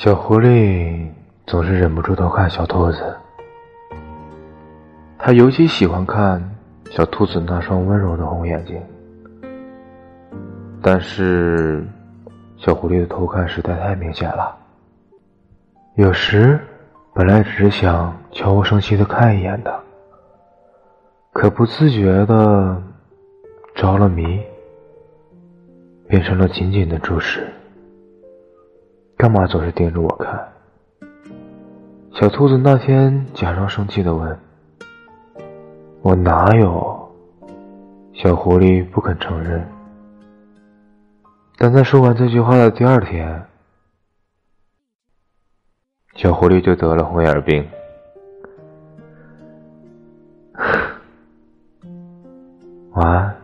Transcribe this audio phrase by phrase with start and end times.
[0.00, 1.10] 小狐狸
[1.46, 3.14] 总是忍不住偷看小兔子，
[5.18, 6.42] 它尤其喜欢看
[6.90, 8.80] 小兔子那双温柔的红眼睛。
[10.80, 11.86] 但是，
[12.56, 14.56] 小狐狸的偷看实在太明显了。
[15.96, 16.58] 有时，
[17.12, 19.80] 本来只是想悄无声息的看一眼的，
[21.34, 22.82] 可不自觉的
[23.74, 24.40] 着了迷，
[26.08, 27.46] 变成了紧紧的注视。
[29.20, 30.48] 干嘛总是盯着我看？
[32.14, 34.40] 小兔子那天假装生气的问
[36.00, 37.12] ：“我哪有？”
[38.16, 39.68] 小狐狸不肯承认。
[41.58, 43.44] 但在说完这句话的第二天，
[46.14, 47.68] 小狐狸就得了红眼病。
[52.94, 53.39] 晚安。